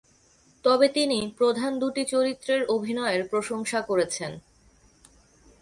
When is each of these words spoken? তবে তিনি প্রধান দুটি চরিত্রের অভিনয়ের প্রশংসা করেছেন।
তবে 0.65 0.87
তিনি 0.89 1.19
প্রধান 1.37 1.71
দুটি 1.79 2.03
চরিত্রের 2.05 2.61
অভিনয়ের 2.65 3.21
প্রশংসা 3.27 3.79
করেছেন। 3.81 4.31